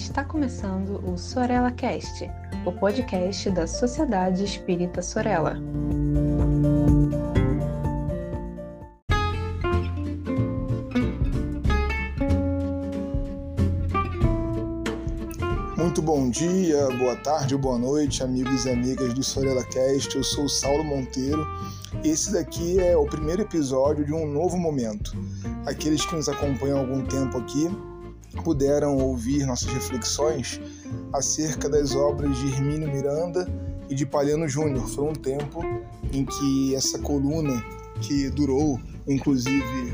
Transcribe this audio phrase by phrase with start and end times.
[0.00, 2.28] Está começando o Sorella Cast,
[2.64, 5.54] o podcast da Sociedade Espírita Sorella.
[15.76, 20.16] Muito bom dia, boa tarde boa noite, amigos e amigas do Sorella Cast.
[20.16, 21.46] Eu sou Saulo Monteiro.
[22.02, 25.12] Esse daqui é o primeiro episódio de um novo momento.
[25.66, 27.68] Aqueles que nos acompanham há algum tempo aqui
[28.44, 30.60] puderam ouvir nossas reflexões
[31.12, 33.46] acerca das obras de Hermínio Miranda
[33.88, 34.88] e de Palhano Júnior.
[34.88, 35.62] Foi um tempo
[36.12, 37.62] em que essa coluna,
[38.00, 39.92] que durou inclusive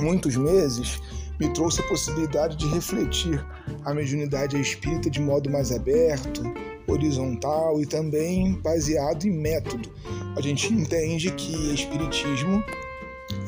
[0.00, 1.00] muitos meses,
[1.38, 3.44] me trouxe a possibilidade de refletir
[3.84, 6.42] a mediunidade espírita de modo mais aberto,
[6.86, 9.90] horizontal e também baseado em método.
[10.36, 12.62] A gente entende que espiritismo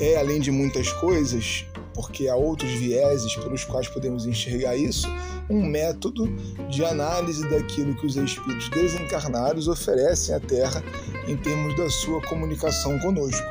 [0.00, 5.08] é, além de muitas coisas, porque há outros vieses pelos quais podemos enxergar isso,
[5.48, 6.26] um método
[6.68, 10.82] de análise daquilo que os espíritos desencarnados oferecem à Terra
[11.28, 13.46] em termos da sua comunicação conosco.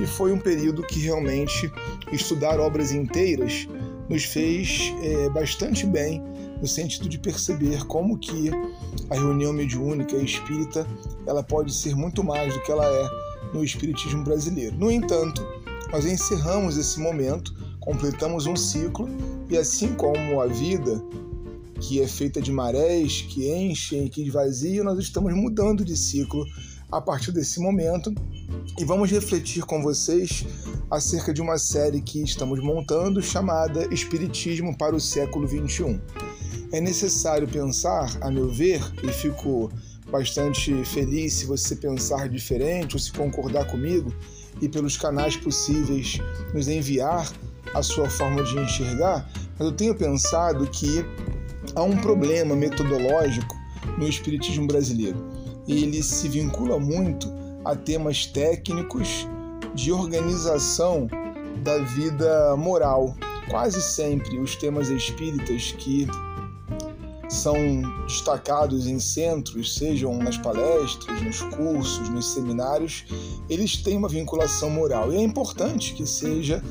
[0.00, 1.70] E foi um período que realmente
[2.10, 3.68] estudar obras inteiras
[4.08, 6.22] nos fez é, bastante bem
[6.60, 8.50] no sentido de perceber como que
[9.10, 10.86] a reunião mediúnica espírita
[11.26, 13.10] ela pode ser muito mais do que ela é
[13.52, 14.76] no espiritismo brasileiro.
[14.76, 15.44] No entanto,
[15.90, 19.08] nós encerramos esse momento completamos um ciclo
[19.50, 21.02] e assim como a vida,
[21.80, 26.46] que é feita de marés que enchem e que esvaziam, nós estamos mudando de ciclo
[26.90, 28.14] a partir desse momento
[28.78, 30.46] e vamos refletir com vocês
[30.90, 36.00] acerca de uma série que estamos montando chamada Espiritismo para o século XXI.
[36.70, 39.72] É necessário pensar, a meu ver, e fico
[40.08, 44.14] bastante feliz se você pensar diferente ou se concordar comigo
[44.60, 46.18] e pelos canais possíveis
[46.54, 47.28] nos enviar
[47.74, 49.28] a sua forma de enxergar,
[49.58, 51.04] mas eu tenho pensado que
[51.74, 53.56] há um problema metodológico
[53.98, 55.18] no espiritismo brasileiro.
[55.66, 57.32] Ele se vincula muito
[57.64, 59.26] a temas técnicos
[59.74, 61.08] de organização
[61.62, 63.14] da vida moral.
[63.48, 66.06] Quase sempre os temas espíritas que
[67.28, 67.56] são
[68.06, 73.06] destacados em centros, sejam nas palestras, nos cursos, nos seminários,
[73.48, 75.12] eles têm uma vinculação moral.
[75.12, 76.62] E é importante que seja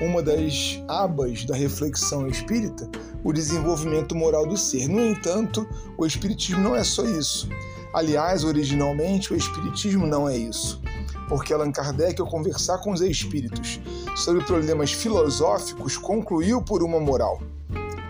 [0.00, 2.88] uma das abas da reflexão espírita,
[3.22, 4.88] o desenvolvimento moral do ser.
[4.88, 5.68] No entanto,
[5.98, 7.48] o espiritismo não é só isso.
[7.92, 10.80] Aliás, originalmente, o espiritismo não é isso.
[11.28, 13.80] Porque Allan Kardec, ao conversar com os espíritos
[14.16, 17.40] sobre problemas filosóficos, concluiu por uma moral.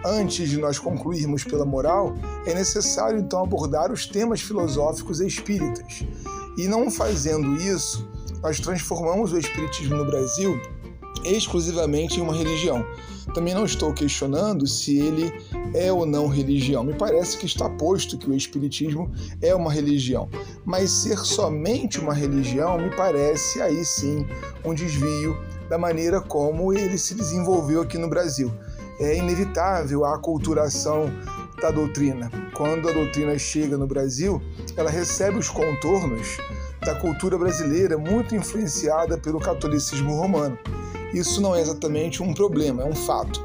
[0.05, 2.15] Antes de nós concluirmos pela moral,
[2.47, 6.05] é necessário então abordar os temas filosóficos espíritas.
[6.57, 8.09] E não fazendo isso,
[8.43, 10.59] nós transformamos o espiritismo no Brasil
[11.25, 12.85] exclusivamente em uma religião.
[13.35, 15.33] Também não estou questionando se ele
[15.75, 16.83] é ou não religião.
[16.83, 19.11] Me parece que está posto que o Espiritismo
[19.41, 20.29] é uma religião.
[20.65, 24.27] Mas ser somente uma religião me parece aí sim
[24.65, 25.37] um desvio
[25.69, 28.53] da maneira como ele se desenvolveu aqui no Brasil.
[28.99, 31.11] É inevitável a aculturação
[31.63, 32.31] da doutrina.
[32.55, 34.43] Quando a doutrina chega no Brasil,
[34.77, 36.39] ela recebe os contornos
[36.85, 40.59] da cultura brasileira, muito influenciada pelo catolicismo romano
[41.13, 43.45] isso não é exatamente um problema, é um fato.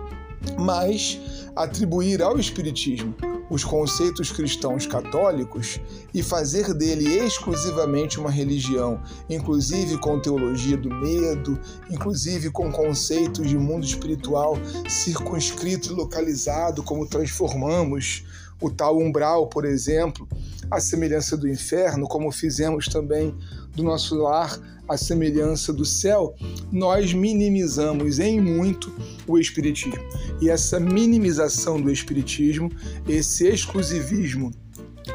[0.57, 1.19] Mas
[1.55, 3.15] atribuir ao Espiritismo
[3.49, 5.79] os conceitos cristãos católicos
[6.13, 11.59] e fazer dele exclusivamente uma religião, inclusive com teologia do medo,
[11.89, 14.57] inclusive com conceitos de mundo espiritual
[14.89, 18.23] circunscrito e localizado, como transformamos
[18.61, 20.27] o tal umbral, por exemplo,
[20.71, 23.35] a semelhança do inferno, como fizemos também
[23.75, 26.35] do nosso lar, a semelhança do céu,
[26.71, 28.93] nós minimizamos em muito
[29.27, 29.99] o Espiritismo.
[30.41, 32.71] E essa minimização do Espiritismo,
[33.07, 34.51] esse exclusivismo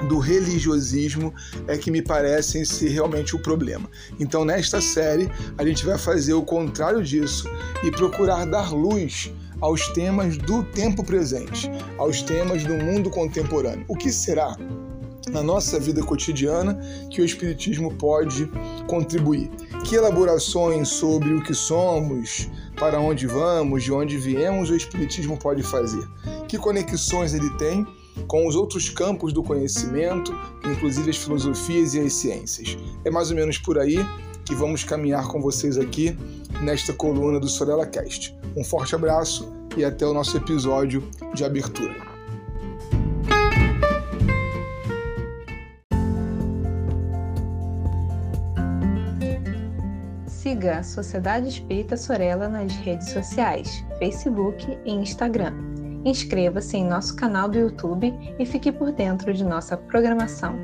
[0.08, 1.34] do religiosismo
[1.66, 3.88] é que me parecem ser realmente o problema.
[4.18, 5.28] Então, nesta série,
[5.58, 7.48] a gente vai fazer o contrário disso
[7.82, 13.84] e procurar dar luz aos temas do tempo presente, aos temas do mundo contemporâneo.
[13.88, 14.56] O que será
[15.30, 16.80] na nossa vida cotidiana
[17.10, 18.50] que o Espiritismo pode
[18.86, 19.50] contribuir?
[19.84, 25.62] Que elaborações sobre o que somos, para onde vamos, de onde viemos, o Espiritismo pode
[25.62, 26.06] fazer?
[26.48, 27.86] Que conexões ele tem
[28.26, 30.34] com os outros campos do conhecimento,
[30.64, 32.76] inclusive as filosofias e as ciências?
[33.04, 34.04] É mais ou menos por aí
[34.50, 36.18] que vamos caminhar com vocês aqui
[36.60, 38.36] nesta coluna do Sorella Cast.
[38.56, 41.94] Um forte abraço e até o nosso episódio de abertura.
[50.26, 55.54] Siga a Sociedade Espírita Sorella nas redes sociais, Facebook e Instagram.
[56.04, 60.58] Inscreva-se em nosso canal do YouTube e fique por dentro de nossa programação.